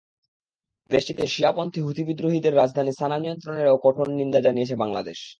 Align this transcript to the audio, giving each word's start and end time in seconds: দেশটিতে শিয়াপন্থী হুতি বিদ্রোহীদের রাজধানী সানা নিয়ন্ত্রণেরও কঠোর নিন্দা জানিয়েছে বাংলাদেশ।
দেশটিতে 0.89 1.23
শিয়াপন্থী 1.27 1.79
হুতি 1.81 2.03
বিদ্রোহীদের 2.03 2.53
রাজধানী 2.55 2.91
সানা 2.99 3.17
নিয়ন্ত্রণেরও 3.19 3.81
কঠোর 3.83 4.07
নিন্দা 4.11 4.39
জানিয়েছে 4.41 4.75
বাংলাদেশ। 4.75 5.19